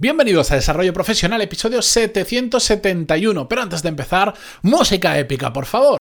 [0.00, 3.46] Bienvenidos a Desarrollo Profesional, episodio 771.
[3.46, 5.98] Pero antes de empezar, música épica, por favor.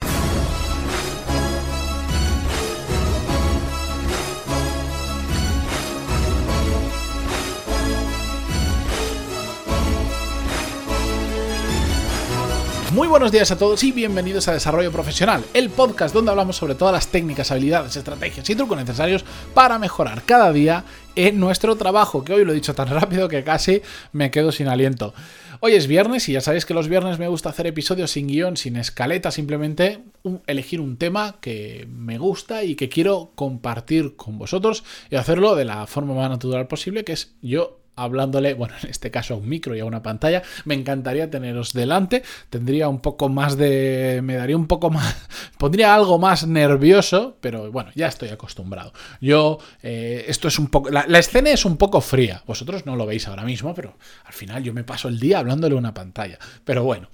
[13.10, 16.94] Buenos días a todos y bienvenidos a Desarrollo Profesional, el podcast donde hablamos sobre todas
[16.94, 19.25] las técnicas, habilidades, estrategias y trucos necesarios
[19.55, 20.84] para mejorar cada día
[21.16, 24.68] en nuestro trabajo, que hoy lo he dicho tan rápido que casi me quedo sin
[24.68, 25.16] aliento.
[25.60, 28.57] Hoy es viernes y ya sabéis que los viernes me gusta hacer episodios sin guion,
[28.57, 30.04] sin escaleta, simplemente
[30.46, 35.66] elegir un tema que me gusta y que quiero compartir con vosotros y hacerlo de
[35.66, 39.48] la forma más natural posible, que es yo hablándole, bueno, en este caso a un
[39.48, 40.42] micro y a una pantalla.
[40.66, 42.23] Me encantaría teneros delante.
[42.50, 44.22] Tendría un poco más de.
[44.23, 45.16] Me daría un poco más.
[45.58, 48.94] Pondría algo más nervioso, pero bueno, ya estoy acostumbrado.
[49.22, 49.59] Yo.
[49.84, 50.89] Eh, esto es un poco.
[50.89, 52.44] La, escena es un poco fría.
[52.45, 55.75] Vosotros no lo veis ahora mismo, pero al final yo me paso el día hablándole
[55.75, 56.38] a una pantalla.
[56.64, 57.09] Pero bueno.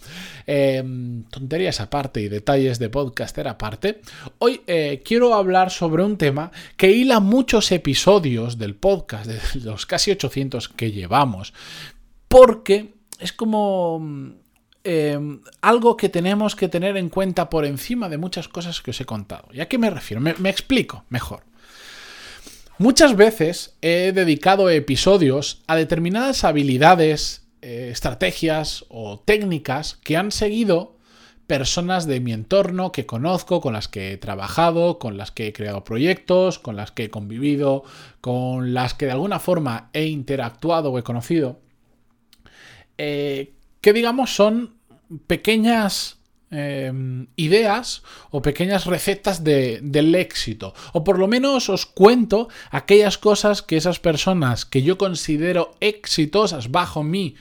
[0.47, 4.01] Em, tonterías aparte y detalles de podcaster aparte.
[4.39, 9.85] Hoy eh, quiero hablar sobre un tema que hila muchos episodios del podcast, de los
[9.85, 11.53] casi 800 que llevamos.
[12.27, 14.01] Porque es como
[14.83, 15.19] eh,
[15.61, 19.05] algo que tenemos que tener en cuenta por encima de muchas cosas que os he
[19.05, 19.47] contado.
[19.51, 20.21] ¿Y a qué me refiero?
[20.21, 21.43] Me, explico mejor.
[22.77, 30.94] Muchas veces he dedicado episodios a determinadas habilidades, eh, estrategias o técnicas que han seguido
[31.47, 35.53] personas de mi entorno que conozco, con las que he trabajado, con las que he
[35.53, 37.83] creado proyectos, con las que he convivido,
[38.21, 41.59] con las que de alguna forma he interactuado o he conocido,
[42.97, 44.75] eh, que digamos son
[45.27, 46.17] pequeñas
[46.51, 50.73] em, ideas o pequeñas recetas del éxito.
[50.93, 56.71] O por lo menos os cuento aquellas cosas que esas personas que yo considero exitosas
[56.71, 57.35] bajo mi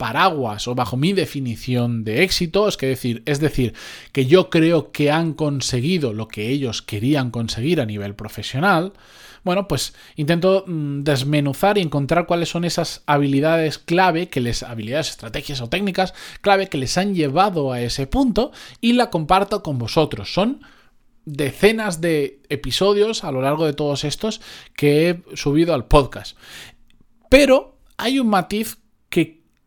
[0.00, 3.74] paraguas o bajo mi definición de éxito, es, que decir, es decir,
[4.12, 8.94] que yo creo que han conseguido lo que ellos querían conseguir a nivel profesional,
[9.44, 15.10] bueno, pues intento mm, desmenuzar y encontrar cuáles son esas habilidades clave, que les, habilidades,
[15.10, 19.76] estrategias o técnicas clave que les han llevado a ese punto y la comparto con
[19.76, 20.32] vosotros.
[20.32, 20.62] Son
[21.26, 24.40] decenas de episodios a lo largo de todos estos
[24.74, 26.38] que he subido al podcast.
[27.28, 28.79] Pero hay un matiz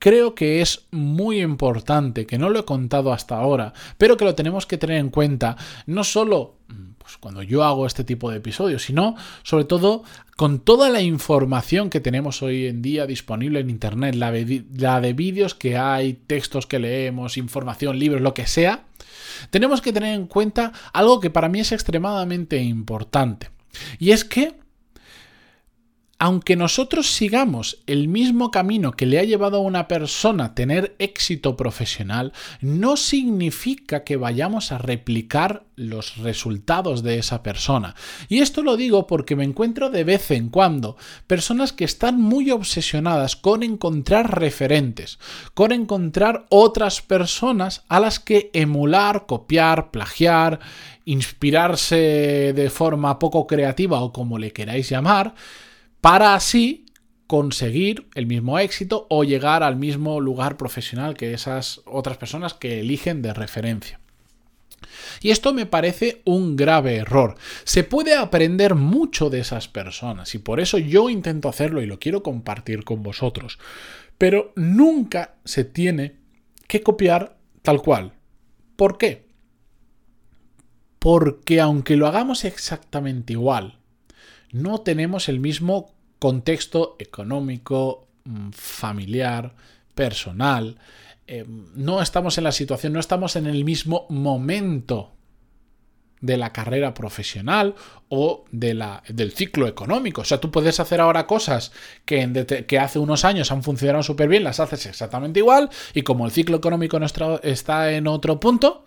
[0.03, 4.35] creo que es muy importante, que no lo he contado hasta ahora, pero que lo
[4.35, 5.55] tenemos que tener en cuenta,
[5.85, 10.03] no solo mm, pues, cuando yo hago este tipo de episodios, sino sobre todo
[10.35, 15.55] con toda la información que tenemos hoy en día disponible en Internet, la de, vídeos
[15.55, 18.83] que hay, textos que leemos, información, libros, lo que sea,
[19.51, 23.51] tenemos que tener en cuenta algo que para mí es extremadamente importante.
[23.99, 24.62] Y es que
[26.23, 30.95] aunque nosotros sigamos el mismo camino que le ha llevado a una persona a tener
[30.97, 37.93] éxito profesional, no significa que vayamos a replicar los resultados de esa persona.
[38.29, 40.95] Y esto lo digo porque me encuentro de vez en cuando
[41.27, 45.19] personas que están muy obsesionadas con encontrar referentes,
[45.53, 50.61] con encontrar otras personas a las que emular, copiar, plagiar,
[51.03, 55.35] inspirarse de forma poco creativa o como le queráis llamar,
[56.03, 56.85] para así
[57.27, 62.81] conseguir el mismo éxito o llegar al mismo lugar profesional que esas otras personas que
[62.81, 64.01] eligen de referencia.
[65.21, 67.35] Y esto me parece un grave error.
[67.63, 71.99] Se puede aprender mucho de esas personas y por eso yo intento hacerlo y lo
[71.99, 73.57] quiero compartir con vosotros.
[74.17, 76.17] Pero nunca se tiene
[76.67, 78.11] que copiar tal cual.
[78.75, 79.25] ¿Por qué?
[80.99, 83.79] Porque aunque lo hagamos exactamente igual,
[84.53, 89.53] no tenemos el mismo contexto económico, mm, familiar,
[89.93, 90.77] personal.
[91.27, 95.11] Eh, no estamos en la situación, no estamos en el mismo momento
[96.21, 97.75] de la carrera profesional
[98.07, 100.21] o de la, del ciclo económico.
[100.21, 101.73] O sea, tú puedes hacer ahora cosas
[102.05, 106.25] que, que hace unos años han funcionado súper bien, las haces exactamente igual y como
[106.25, 108.85] el ciclo económico nuestro está en otro punto,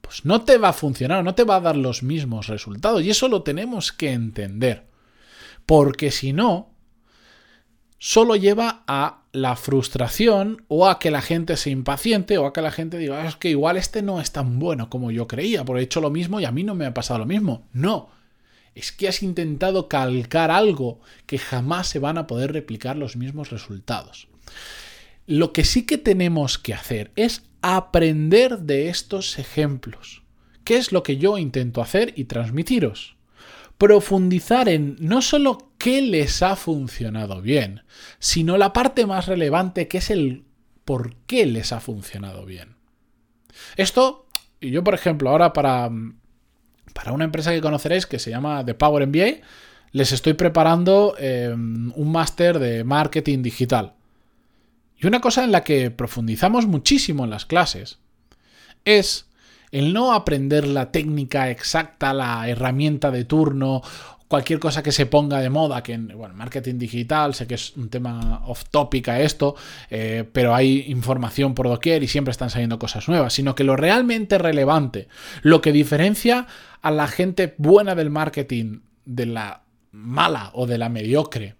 [0.00, 3.02] pues no te va a funcionar, no te va a dar los mismos resultados.
[3.02, 4.89] Y eso lo tenemos que entender.
[5.70, 6.74] Porque si no,
[7.96, 12.60] solo lleva a la frustración o a que la gente se impaciente o a que
[12.60, 15.64] la gente diga, ah, es que igual este no es tan bueno como yo creía,
[15.64, 17.68] porque he hecho lo mismo y a mí no me ha pasado lo mismo.
[17.72, 18.10] No,
[18.74, 23.50] es que has intentado calcar algo que jamás se van a poder replicar los mismos
[23.50, 24.26] resultados.
[25.28, 30.24] Lo que sí que tenemos que hacer es aprender de estos ejemplos.
[30.64, 33.19] ¿Qué es lo que yo intento hacer y transmitiros?
[33.80, 37.82] Profundizar en no solo qué les ha funcionado bien,
[38.18, 40.44] sino la parte más relevante que es el
[40.84, 42.76] por qué les ha funcionado bien.
[43.78, 44.26] Esto,
[44.60, 45.90] y yo por ejemplo, ahora para,
[46.92, 49.46] para una empresa que conoceréis que se llama The Power MBA,
[49.92, 53.94] les estoy preparando em, un máster de marketing digital.
[54.98, 57.98] Y una cosa en la que profundizamos muchísimo en las clases
[58.84, 59.29] es
[59.72, 63.82] el no aprender la técnica exacta, la herramienta de turno,
[64.30, 67.76] cualquier cosa que se ponga de moda, que en bueno, marketing digital, sé que es
[67.76, 69.56] un tema off topic a esto,
[69.90, 73.74] eh, pero hay información por doquier y siempre están saliendo cosas nuevas, sino que lo
[73.74, 75.08] realmente relevante,
[75.42, 76.46] lo que diferencia
[76.80, 81.56] a la gente buena del marketing de la mala o de la mediocre,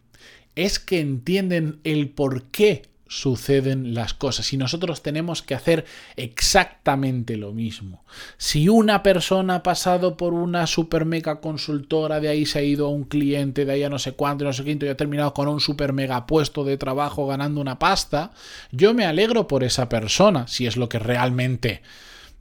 [0.54, 5.84] es que entienden el por qué suceden las cosas y nosotros tenemos que hacer
[6.14, 8.04] exactamente lo mismo.
[8.38, 12.86] Si una persona ha pasado por una super mega consultora, de ahí se ha ido
[12.86, 15.34] a un cliente, de ahí a no sé cuánto, no sé quinto y ha terminado
[15.34, 18.30] con un super mega puesto de trabajo ganando una pasta,
[18.70, 21.82] yo me alegro por esa persona, si es lo que realmente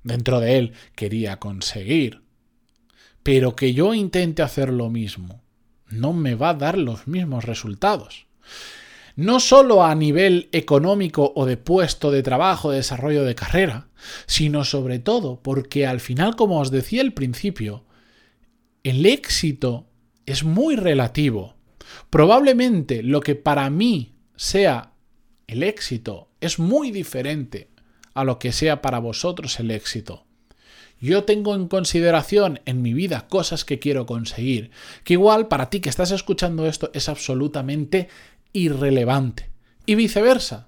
[0.03, 2.21] dentro de él quería conseguir.
[3.23, 5.41] Pero que yo intente hacer lo mismo
[5.89, 8.27] no me va a dar los mismos resultados
[9.19, 13.89] no solo a nivel económico o de puesto de trabajo, de desarrollo de carrera,
[14.27, 17.83] sino sobre todo porque al final, como os decía al principio,
[18.81, 19.87] el éxito
[20.25, 21.55] es muy relativo.
[22.09, 24.93] Probablemente lo que para mí sea
[25.47, 27.67] el éxito es muy diferente
[28.13, 30.27] a lo que sea para vosotros el éxito.
[31.01, 34.71] Yo tengo en consideración en mi vida cosas que quiero conseguir,
[35.03, 38.07] que igual para ti que estás escuchando esto es absolutamente
[38.53, 39.49] irrelevante.
[39.85, 40.67] Y viceversa.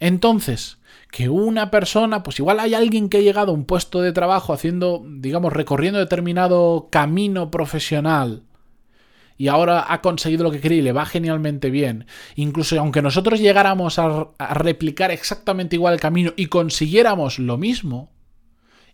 [0.00, 0.78] Entonces,
[1.10, 4.52] que una persona, pues igual hay alguien que ha llegado a un puesto de trabajo
[4.52, 8.44] haciendo, digamos, recorriendo determinado camino profesional
[9.36, 12.06] y ahora ha conseguido lo que quería y le va genialmente bien.
[12.36, 18.10] Incluso aunque nosotros llegáramos a, a replicar exactamente igual el camino y consiguiéramos lo mismo,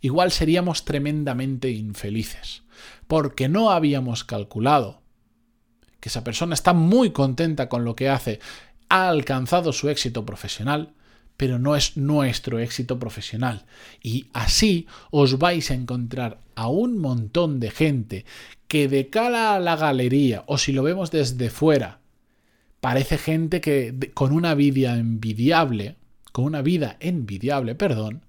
[0.00, 2.62] igual seríamos tremendamente infelices,
[3.06, 4.97] porque no habíamos calculado
[6.00, 8.40] que esa persona está muy contenta con lo que hace,
[8.88, 10.94] ha alcanzado su éxito profesional,
[11.36, 13.64] pero no es nuestro éxito profesional.
[14.02, 18.24] Y así os vais a encontrar a un montón de gente
[18.66, 22.00] que de cara a la galería, o si lo vemos desde fuera,
[22.80, 25.96] parece gente que con una vida envidiable,
[26.32, 28.24] con una vida envidiable, perdón,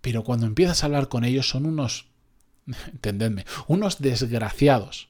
[0.00, 2.06] pero cuando empiezas a hablar con ellos son unos,
[2.92, 5.07] entendedme, unos desgraciados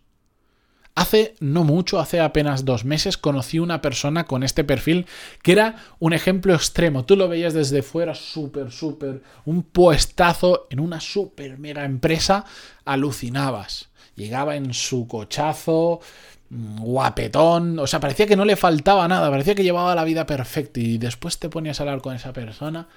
[0.98, 5.06] Hace no mucho, hace apenas dos meses, conocí una persona con este perfil
[5.44, 7.04] que era un ejemplo extremo.
[7.04, 12.44] Tú lo veías desde fuera, súper, súper, un puestazo en una súper mega empresa,
[12.84, 13.90] alucinabas.
[14.16, 16.00] Llegaba en su cochazo,
[16.50, 20.26] mm, guapetón, o sea, parecía que no le faltaba nada, parecía que llevaba la vida
[20.26, 22.88] perfecta y después te ponías a hablar con esa persona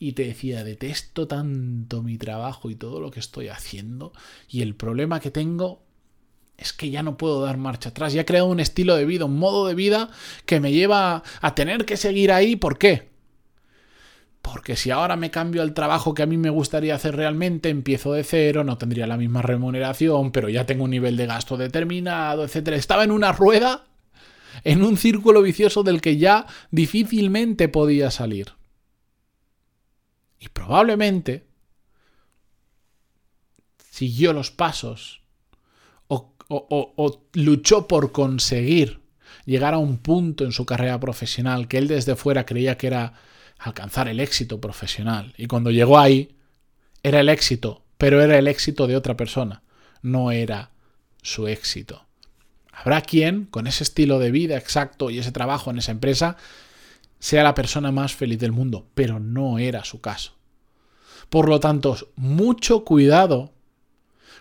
[0.00, 4.12] y te decía, detesto tanto mi trabajo y todo lo que estoy haciendo
[4.48, 5.84] y el problema que tengo
[6.56, 8.12] es que ya no puedo dar marcha atrás.
[8.12, 10.10] Ya he creado un estilo de vida, un modo de vida
[10.46, 12.56] que me lleva a tener que seguir ahí.
[12.56, 13.10] ¿Por qué?
[14.40, 18.12] Porque si ahora me cambio al trabajo que a mí me gustaría hacer realmente, empiezo
[18.12, 22.44] de cero, no tendría la misma remuneración, pero ya tengo un nivel de gasto determinado,
[22.44, 22.68] etc.
[22.68, 23.86] Estaba en una rueda,
[24.62, 28.52] en un círculo vicioso del que ya difícilmente podía salir.
[30.38, 31.46] Y probablemente
[33.90, 35.23] siguió los pasos
[36.48, 39.00] o, luchó por conseguir
[39.44, 43.14] llegar a un punto en su carrera profesional que él desde fuera creía que era
[43.58, 45.34] alcanzar el éxito profesional.
[45.36, 46.36] Y cuando llegó ahí,
[47.02, 49.62] era el éxito, pero era el éxito de otra persona,
[50.02, 50.70] no era
[51.22, 52.06] su éxito.
[52.72, 56.36] Habrá quien, con ese estilo de vida exacto y ese trabajo en esa empresa,
[57.18, 60.34] sea la persona más feliz del mundo, pero no era su caso.
[61.30, 63.53] Por lo tanto, mucho cuidado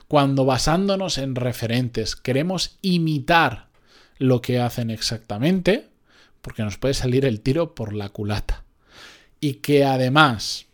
[0.08, 3.70] cuando basándonos en referentes queremos imitar
[4.18, 5.90] lo que hacen exactamente,
[6.42, 8.64] porque nos puede salir el tiro por la culata.
[9.40, 10.68] Y que además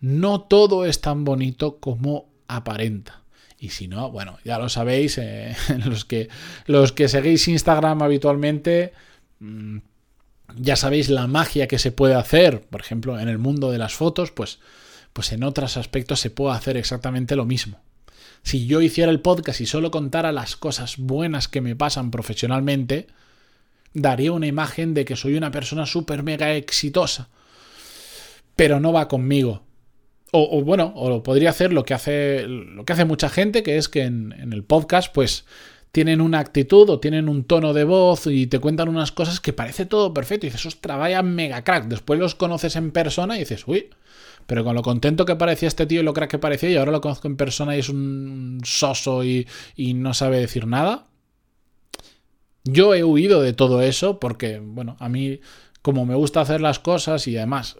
[0.00, 3.22] no todo es tan bonito como aparenta.
[3.58, 5.54] Y si no, bueno, ya lo sabéis, eh,
[5.84, 6.28] los, que,
[6.66, 8.94] los que seguís Instagram habitualmente,
[9.38, 9.78] mm,
[10.56, 13.94] ya sabéis la magia que se puede hacer, por ejemplo, en el mundo de las
[13.94, 14.58] fotos, pues,
[15.12, 17.80] pues en otros aspectos se puede hacer exactamente lo mismo.
[18.42, 23.06] Si yo hiciera el podcast y solo contara las cosas buenas que me pasan profesionalmente,
[23.94, 27.28] daría una imagen de que soy una persona súper mega exitosa.
[28.56, 29.62] Pero no va conmigo.
[30.32, 33.88] o, bueno, o podría hacer lo que hace, lo que hace mucha gente, que es
[33.88, 35.44] que en, el podcast, pues
[35.92, 39.52] tienen una actitud o tienen un tono de voz y te cuentan unas cosas que
[39.52, 40.46] parece todo perfecto.
[40.46, 41.86] Y dices, ostras, vaya mega crack.
[41.86, 43.90] Después los conoces en persona y dices, uy,
[44.46, 46.92] pero con lo contento que parecía este tío y lo crack que parecía, y ahora
[46.92, 51.06] lo conozco en persona y es un soso y, y no sabe decir nada.
[52.64, 55.40] Yo he huido de todo eso porque, bueno, a mí,
[55.82, 57.78] como me gusta hacer las cosas y además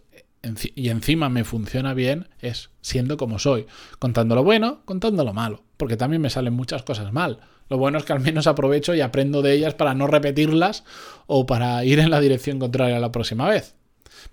[0.74, 3.66] y encima me funciona bien es siendo como soy,
[3.98, 7.40] contando lo bueno, contando lo malo, porque también me salen muchas cosas mal.
[7.68, 10.84] Lo bueno es que al menos aprovecho y aprendo de ellas para no repetirlas
[11.26, 13.74] o para ir en la dirección contraria la próxima vez.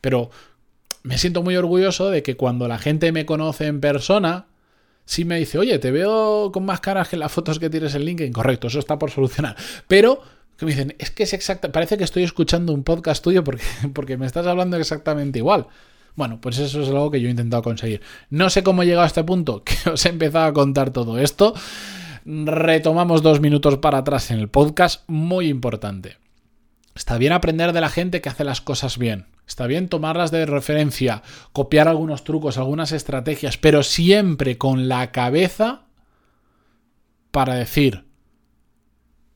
[0.02, 0.32] Pero
[1.04, 4.48] me siento muy orgulloso de que cuando la gente me conoce en persona,
[5.06, 8.04] sí me dice, oye, te veo con más caras que las fotos que tienes en
[8.04, 8.34] LinkedIn.
[8.34, 9.56] Correcto, eso está por solucionar.
[9.88, 10.22] Pero
[10.58, 13.64] que me dicen, es que es exacto, parece que estoy escuchando un podcast tuyo porque,
[13.94, 15.68] porque me estás hablando exactamente igual.
[16.16, 18.02] Bueno, pues eso es algo que yo he intentado conseguir.
[18.32, 21.20] No sé cómo he llegado a este punto, que os he empezado a contar todo
[21.20, 21.54] esto.
[22.26, 26.18] Retomamos dos minutos para atrás en el podcast, muy importante.
[26.96, 29.28] Está bien aprender de la gente que hace las cosas bien.
[29.48, 31.24] Está bien tomarlas de referencia,
[31.54, 35.86] copiar algunos trucos, algunas estrategias, pero siempre con la cabeza
[37.32, 38.06] para decir,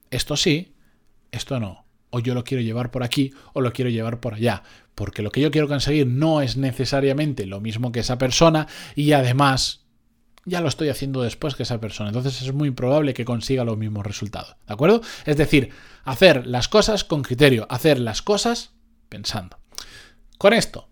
[0.09, 0.75] esto sí,
[1.31, 4.63] esto no o yo lo quiero llevar por aquí o lo quiero llevar por allá,
[4.93, 9.13] porque lo que yo quiero conseguir no es necesariamente lo mismo que esa persona y
[9.13, 9.85] además
[10.45, 13.77] ya lo estoy haciendo después que esa persona, entonces es muy probable que consiga los
[13.77, 15.01] mismos resultados, ¿de acuerdo?
[15.25, 15.71] Es decir,
[16.03, 18.73] hacer las cosas con criterio, hacer las cosas
[19.09, 19.60] pensando.
[20.41, 20.87] Con esto,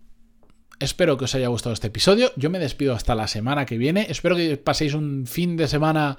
[0.78, 4.06] espero que os haya gustado este episodio, yo me despido hasta la semana que viene,
[4.08, 6.18] espero que paséis un fin de semana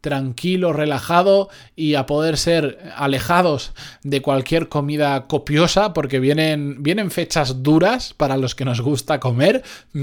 [0.00, 7.62] tranquilo, relajado y a poder ser alejados de cualquier comida copiosa porque vienen, vienen fechas
[7.62, 9.62] duras para los que nos gusta comer.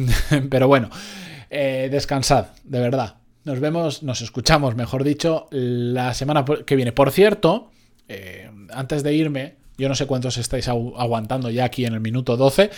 [0.51, 0.91] Pero bueno,
[1.49, 3.15] eh, descansad, de verdad.
[3.43, 6.91] Nos vemos, nos escuchamos, mejor dicho, la semana que viene.
[6.91, 7.71] Por cierto,
[8.07, 12.35] eh, antes de irme, yo no sé cuántos estáis aguantando ya aquí en el minuto
[12.35, 12.71] 12.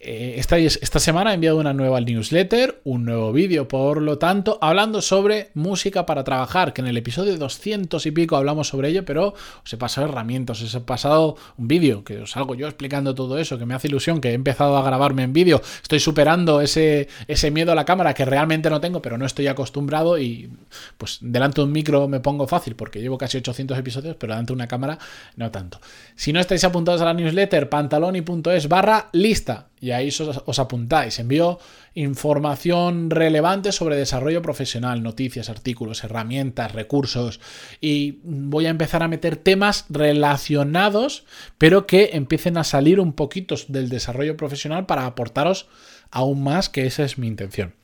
[0.00, 5.02] Eh, esta semana he enviado una nueva newsletter, un nuevo vídeo, por lo tanto, hablando
[5.02, 9.34] sobre música para trabajar, que en el episodio 200 y pico hablamos sobre ello, pero
[9.64, 13.38] os he pasado herramientas, os he pasado un vídeo que os hago yo explicando todo
[13.38, 17.08] eso, que me hace ilusión, que he empezado a grabarme en vídeo, estoy superando ese,
[17.26, 20.50] ese miedo a la cámara que realmente no tengo, pero no estoy acostumbrado y
[20.98, 24.52] pues delante de un micro me pongo fácil porque llevo casi 800 episodios, pero delante
[24.52, 24.98] de una cámara
[25.36, 25.80] no tanto.
[26.14, 31.18] Si no estáis apuntados a la newsletter, pantaloni.es barra lista y ahí os, apuntáis.
[31.18, 31.58] Envío
[31.94, 37.40] información relevante sobre desarrollo profesional, noticias, artículos, herramientas, recursos
[37.80, 41.24] y voy a empezar a meter temas relacionados,
[41.58, 45.68] pero que empiecen a salir un poquito del desarrollo profesional para aportaros
[46.10, 47.74] aún más, que esa es mi intención.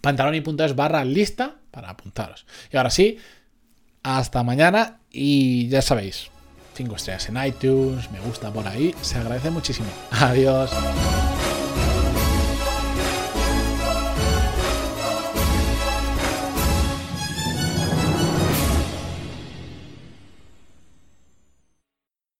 [0.00, 2.44] Pantaloni.es barra lista para apuntaros.
[2.70, 3.18] Y ahora sí,
[4.02, 6.30] hasta mañana y ya sabéis,
[6.74, 9.88] 5 estrellas en iTunes, me gusta por ahí, se agradece muchísimo.
[10.10, 10.70] Adiós.